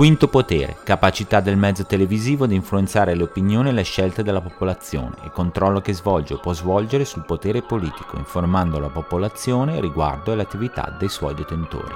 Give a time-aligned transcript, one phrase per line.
[0.00, 5.16] Quinto potere, capacità del mezzo televisivo di influenzare le opinioni e le scelte della popolazione
[5.24, 10.40] e controllo che svolge o può svolgere sul potere politico, informando la popolazione riguardo alle
[10.40, 11.94] attività dei suoi detentori.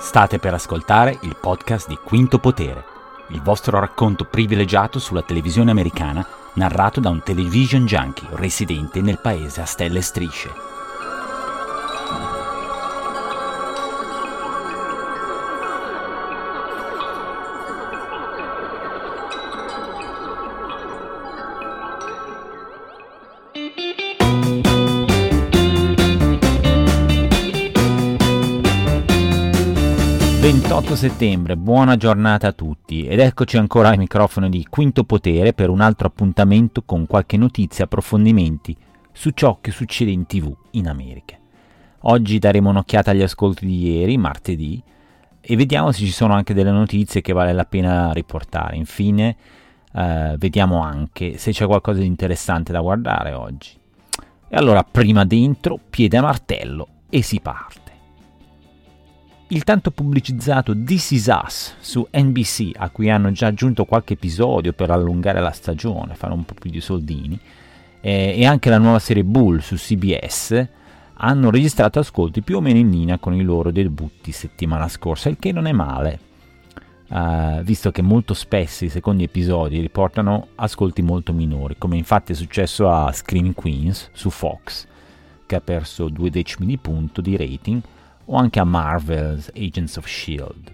[0.00, 2.84] State per ascoltare il podcast di Quinto Potere,
[3.28, 9.60] il vostro racconto privilegiato sulla televisione americana narrato da un television junkie residente nel paese
[9.60, 10.77] a stelle e strisce.
[30.50, 35.68] 28 settembre, buona giornata a tutti ed eccoci ancora ai microfoni di Quinto Potere per
[35.68, 38.74] un altro appuntamento con qualche notizia approfondimenti
[39.12, 41.36] su ciò che succede in tv in America.
[42.00, 44.82] Oggi daremo un'occhiata agli ascolti di ieri, martedì,
[45.38, 48.76] e vediamo se ci sono anche delle notizie che vale la pena riportare.
[48.76, 49.36] Infine,
[49.92, 53.72] eh, vediamo anche se c'è qualcosa di interessante da guardare oggi.
[54.48, 57.87] E allora, prima dentro, piede a martello e si parte.
[59.50, 64.74] Il tanto pubblicizzato This Is Us su NBC, a cui hanno già aggiunto qualche episodio
[64.74, 67.40] per allungare la stagione, fare un po' più di soldini,
[68.02, 70.66] eh, e anche la nuova serie Bull su CBS,
[71.14, 75.38] hanno registrato ascolti più o meno in linea con i loro debutti settimana scorsa, il
[75.38, 76.20] che non è male,
[77.08, 82.34] uh, visto che molto spesso i secondi episodi riportano ascolti molto minori, come infatti è
[82.34, 84.86] successo a Scream Queens su Fox,
[85.46, 87.80] che ha perso due decimi di punto di rating,
[88.30, 90.72] o anche a Marvel's Agents of Shield.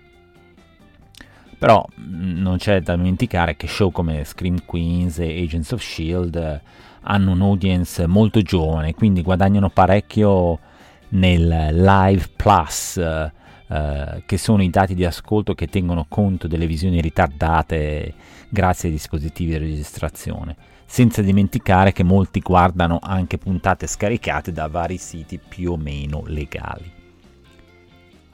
[1.58, 6.60] Però mm, non c'è da dimenticare che show come Scream Queens e Agents of Shield
[7.06, 10.58] hanno un audience molto giovane, quindi guadagnano parecchio
[11.10, 17.00] nel live plus, eh, che sono i dati di ascolto che tengono conto delle visioni
[17.00, 18.14] ritardate
[18.48, 20.56] grazie ai dispositivi di registrazione.
[20.86, 27.03] Senza dimenticare che molti guardano anche puntate scaricate da vari siti più o meno legali.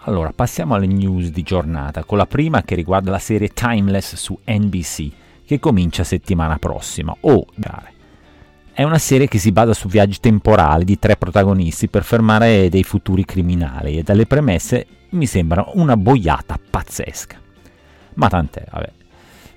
[0.05, 4.39] Allora, passiamo alle news di giornata, con la prima che riguarda la serie Timeless su
[4.47, 5.11] NBC,
[5.45, 7.15] che comincia settimana prossima.
[7.21, 7.45] Oh,
[8.73, 12.83] è una serie che si basa su viaggi temporali di tre protagonisti per fermare dei
[12.83, 17.39] futuri criminali e dalle premesse mi sembra una boiata pazzesca.
[18.15, 18.93] Ma tant'è, vabbè.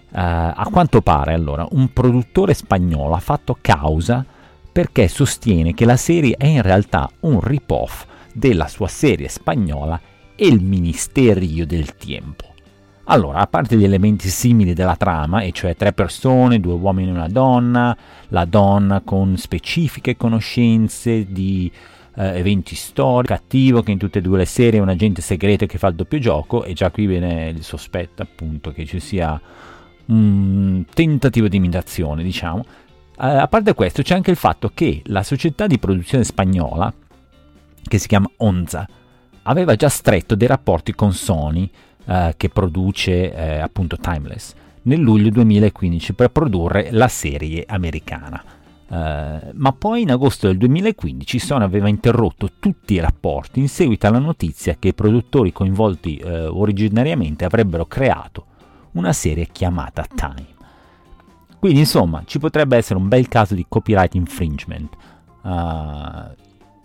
[0.10, 0.20] Uh,
[0.56, 4.26] a quanto pare, allora, un produttore spagnolo ha fatto causa
[4.70, 10.00] perché sostiene che la serie è in realtà un rip-off della sua serie spagnola
[10.36, 12.52] e il Ministerio del Tempo.
[13.06, 17.14] Allora, a parte gli elementi simili della trama, e cioè tre persone, due uomini e
[17.14, 17.96] una donna,
[18.30, 21.70] la donna con specifiche conoscenze di
[22.16, 25.66] eh, eventi storici, cattivo che in tutte e due le serie è un agente segreto
[25.66, 29.40] che fa il doppio gioco, e già qui viene il sospetto appunto che ci sia
[30.06, 32.64] un tentativo di imitazione, diciamo.
[33.20, 36.94] Eh, a parte questo c'è anche il fatto che la società di produzione spagnola,
[37.86, 38.88] che si chiama Onza,
[39.44, 41.70] aveva già stretto dei rapporti con Sony,
[42.06, 48.44] eh, che produce eh, appunto Timeless, nel luglio 2015 per produrre la serie americana.
[48.86, 54.06] Uh, ma poi in agosto del 2015 Sony aveva interrotto tutti i rapporti in seguito
[54.06, 58.46] alla notizia che i produttori coinvolti uh, originariamente avrebbero creato
[58.92, 60.46] una serie chiamata Time.
[61.58, 64.94] Quindi insomma ci potrebbe essere un bel caso di copyright infringement.
[65.42, 66.36] Uh,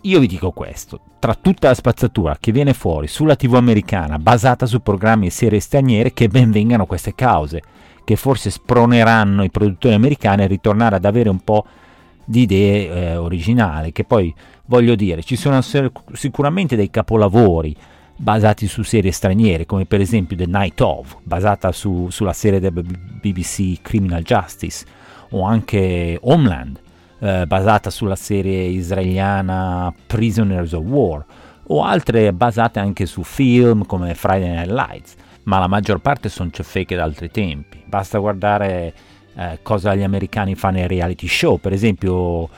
[0.02, 4.64] io vi dico questo, tra tutta la spazzatura che viene fuori sulla TV americana basata
[4.66, 7.62] su programmi e serie straniere, che ben vengano queste cause,
[8.04, 11.64] che forse sproneranno i produttori americani a ritornare ad avere un po'
[12.24, 14.32] di idee eh, originali, che poi
[14.66, 15.60] voglio dire, ci sono
[16.12, 17.74] sicuramente dei capolavori
[18.14, 22.72] basati su serie straniere, come per esempio The Night of, basata su, sulla serie del
[22.72, 24.84] BBC Criminal Justice,
[25.30, 26.80] o anche Homeland,
[27.20, 31.24] eh, basata sulla serie israeliana Prisoners of War
[31.70, 36.50] o altre basate anche su film come Friday Night Lights, ma la maggior parte sono
[36.52, 37.82] fake d'altri tempi.
[37.84, 38.94] Basta guardare
[39.36, 42.48] eh, cosa gli americani fanno nei reality show, per esempio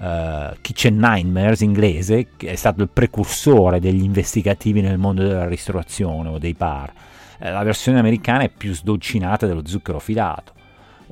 [0.00, 6.28] uh, Kitchen Nightmares inglese, che è stato il precursore degli investigativi nel mondo della ristorazione
[6.28, 6.92] o dei bar.
[7.38, 10.58] Eh, la versione americana è più sdolcinata dello zucchero filato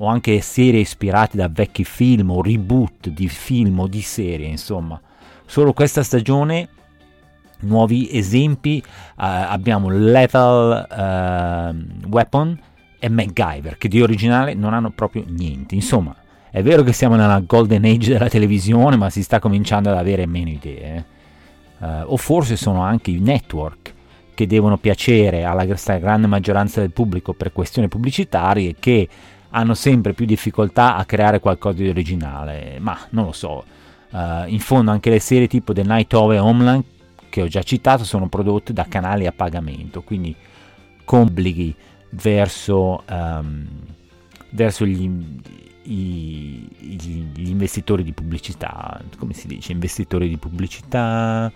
[0.01, 4.99] o anche serie ispirate da vecchi film o reboot di film o di serie, insomma.
[5.45, 6.69] Solo questa stagione
[7.61, 12.57] nuovi esempi uh, abbiamo Lethal uh, Weapon
[12.97, 16.15] e MacGyver che di originale non hanno proprio niente insomma
[16.51, 20.25] È vero che siamo nella golden age della televisione, ma si sta cominciando ad avere
[20.25, 20.95] meno idee.
[20.95, 21.03] Eh?
[21.85, 23.93] Uh, o forse sono anche i network
[24.33, 29.07] che devono piacere alla grande maggioranza del pubblico per questioni pubblicitarie che
[29.51, 32.77] hanno sempre più difficoltà a creare qualcosa di originale.
[32.79, 33.63] Ma non lo so.
[34.11, 36.83] Uh, in fondo anche le serie tipo The Night of Homeland
[37.29, 40.35] che ho già citato sono prodotte da canali a pagamento, quindi
[41.05, 41.75] con obblighi
[42.11, 43.67] verso, um,
[44.49, 45.09] verso gli,
[45.83, 51.51] i, gli, investitori di pubblicità, come si dice, investitori di pubblicità,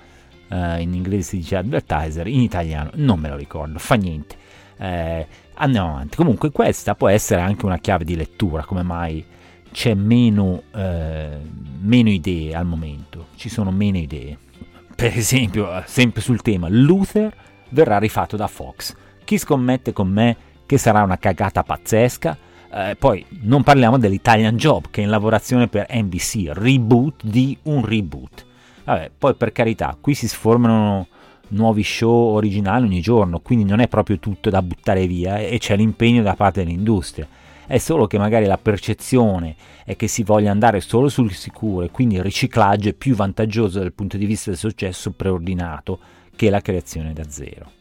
[0.49, 4.37] uh, in inglese si dice advertiser, in italiano non me lo ricordo, fa niente.
[4.77, 6.15] Eh, andiamo avanti.
[6.17, 9.25] Comunque questa può essere anche una chiave di lettura, come mai
[9.71, 11.37] c'è meno, eh,
[11.81, 14.37] meno idee al momento, ci sono meno idee.
[14.95, 17.33] Per esempio, sempre sul tema, Luther
[17.69, 18.95] verrà rifatto da Fox.
[19.23, 20.35] Chi scommette con me
[20.65, 22.37] che sarà una cagata pazzesca?
[22.71, 27.85] Eh, poi non parliamo dell'Italian Job che è in lavorazione per NBC, reboot di un
[27.85, 28.45] reboot.
[28.85, 31.07] Vabbè, poi per carità, qui si sformano
[31.53, 35.75] nuovi show originali ogni giorno, quindi non è proprio tutto da buttare via e c'è
[35.75, 37.27] l'impegno da parte dell'industria.
[37.65, 39.55] È solo che magari la percezione
[39.85, 43.79] è che si voglia andare solo sul sicuro e quindi il riciclaggio è più vantaggioso
[43.79, 45.99] dal punto di vista del successo preordinato
[46.35, 47.71] che la creazione da zero.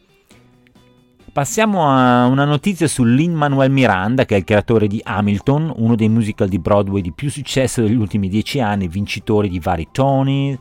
[1.33, 5.95] Passiamo a una notizia su Lin Manuel Miranda, che è il creatore di Hamilton, uno
[5.95, 10.55] dei musical di Broadway di più successo degli ultimi dieci anni, vincitore di vari Tony,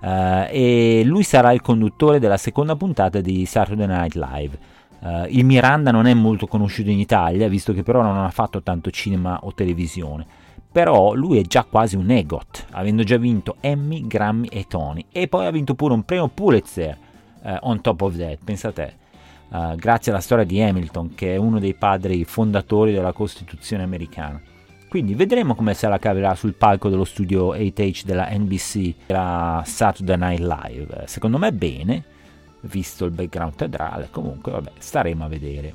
[0.00, 4.58] Uh, e lui sarà il conduttore della seconda puntata di Saturday Night Live.
[4.98, 8.62] Uh, il Miranda non è molto conosciuto in Italia, visto che però non ha fatto
[8.62, 10.26] tanto cinema o televisione.
[10.70, 15.06] Però lui è già quasi un EGOT, avendo già vinto Emmy, Grammy e Tony.
[15.10, 16.96] E poi ha vinto pure un premio Pulitzer
[17.42, 18.96] uh, on top of that, pensate.
[19.76, 24.40] grazie alla storia di Hamilton, che è uno dei padri fondatori della Costituzione americana.
[24.88, 30.16] Quindi vedremo come se la caverà sul palco dello studio 8H della NBC la Saturday
[30.16, 31.02] Night Live.
[31.06, 32.04] Secondo me bene,
[32.62, 35.74] visto il background teatrale, comunque vabbè, staremo a vedere.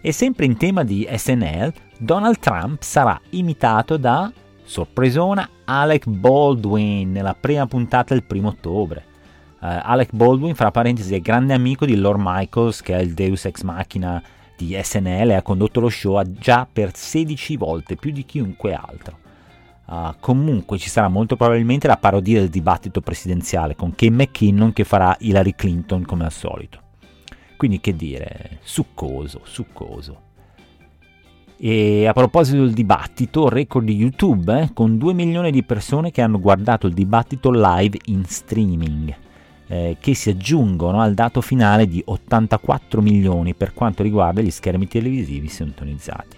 [0.00, 4.30] E sempre in tema di SNL, Donald Trump sarà imitato da,
[4.62, 9.12] sorpresona, Alec Baldwin nella prima puntata del primo ottobre.
[9.60, 13.46] Uh, Alec Baldwin, fra parentesi, è grande amico di Lord Michaels, che è il Deus
[13.46, 14.22] Ex Machina
[14.56, 19.18] di SNL ha condotto lo show già per 16 volte, più di chiunque altro.
[19.86, 24.84] Uh, comunque ci sarà molto probabilmente la parodia del dibattito presidenziale con Ken McKinnon che
[24.84, 26.80] farà Hillary Clinton come al solito.
[27.56, 30.20] Quindi che dire, succoso, succoso.
[31.56, 36.22] E a proposito del dibattito, record di YouTube eh, con 2 milioni di persone che
[36.22, 39.14] hanno guardato il dibattito live in streaming
[39.66, 44.86] eh, che si aggiungono al dato finale di 84 milioni per quanto riguarda gli schermi
[44.86, 46.36] televisivi sintonizzati.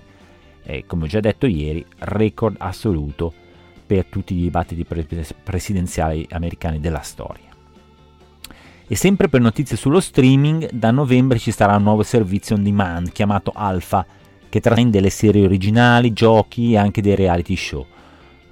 [0.64, 3.32] E come ho già detto ieri, record assoluto
[3.86, 5.06] per tutti i dibattiti pre-
[5.42, 7.44] presidenziali americani della storia.
[8.88, 13.10] E sempre per notizie sullo streaming, da novembre ci sarà un nuovo servizio on demand
[13.10, 14.06] chiamato Alpha,
[14.48, 17.84] che tratta le serie originali, giochi e anche dei reality show.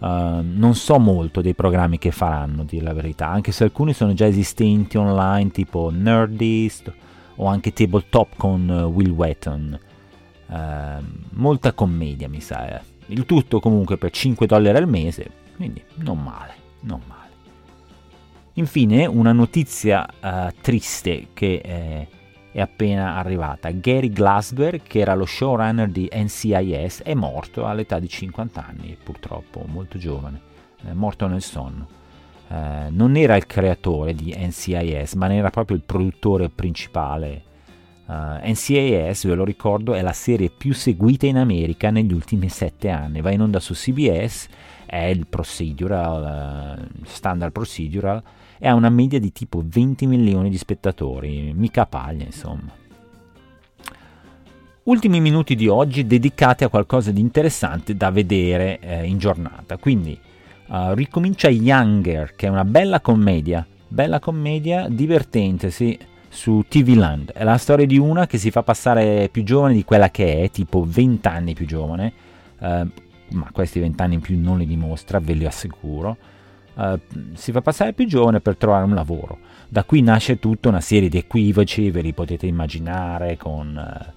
[0.04, 3.94] Uh, non so molto dei programmi che faranno, a dire la verità, anche se alcuni
[3.94, 6.92] sono già esistenti online, tipo Nerdist
[7.36, 9.80] o anche Tabletop con uh, Will Wetton.
[10.46, 12.68] Uh, molta commedia, mi sa.
[12.68, 12.82] Eh.
[13.06, 17.30] Il tutto comunque per 5 dollari al mese, quindi non male, non male.
[18.56, 20.06] Infine, una notizia
[20.61, 22.08] triste che eh,
[22.54, 23.68] è appena arrivata.
[23.73, 29.64] Gary Glasberg, che era lo showrunner di NCIS, è morto all'età di 50 anni, purtroppo
[29.66, 30.40] molto giovane,
[30.84, 31.88] è morto nel sonno.
[32.46, 37.42] Eh, non era il creatore di NCIS, ma ne era proprio il produttore principale.
[38.08, 42.88] Eh, NCIS, ve lo ricordo, è la serie più seguita in America negli ultimi sette
[42.88, 43.20] anni.
[43.20, 44.46] Va in onda su CBS,
[44.87, 48.23] è il procedural, uh, standard procedural,
[48.64, 52.73] e ha una media di tipo 20 milioni di spettatori, mica paglia insomma.
[54.85, 60.18] Ultimi minuti di oggi dedicati a qualcosa di interessante da vedere eh, in giornata, quindi
[60.68, 65.99] uh, ricomincia Younger, che è una bella commedia, bella commedia divertente, sì,
[66.30, 67.33] su TV Land.
[67.33, 70.50] È la storia di una che si fa passare più giovane di quella che è,
[70.50, 72.12] tipo 20 anni più giovane,
[72.61, 72.66] uh,
[73.33, 76.16] ma questi 20 anni in più non li dimostra, ve li assicuro
[76.75, 76.99] Uh,
[77.35, 79.38] si fa passare più giovane per trovare un lavoro.
[79.69, 84.12] Da qui nasce tutta una serie di equivoci, ve li potete immaginare, con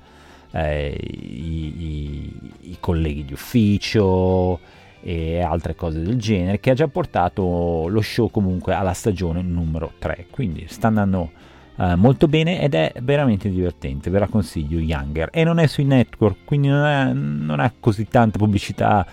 [0.51, 4.59] eh, i, i, i, colleghi di ufficio
[5.01, 9.93] e altre cose del genere, che ha già portato lo show comunque alla stagione numero
[9.99, 10.27] 3.
[10.31, 11.31] Quindi sta andando
[11.75, 15.29] uh, molto bene ed è veramente divertente, ve la consiglio, Younger.
[15.31, 19.05] E non è sui network, quindi non ha così tanta pubblicità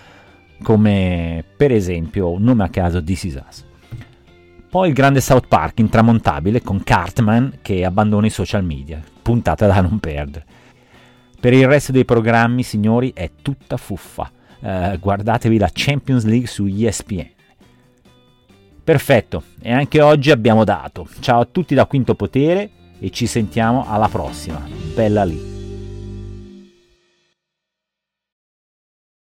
[0.64, 3.64] come per esempio un nome a caso This Is Us.
[4.68, 9.80] Poi il grande South Park intramontabile con Cartman che abbandona i social media, puntata da
[9.80, 10.44] non perdere.
[11.38, 14.28] Per il resto dei programmi, signori, è tutta fuffa.
[14.58, 17.28] Uh, guardatevi la Champions League su ESPN.
[18.82, 21.06] Perfetto, e anche oggi abbiamo dato.
[21.20, 24.60] Ciao a tutti da Quinto Potere e ci sentiamo alla prossima.
[24.94, 25.53] Bella lì.